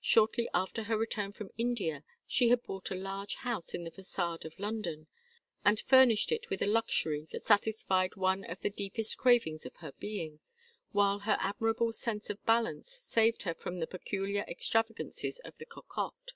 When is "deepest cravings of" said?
8.70-9.74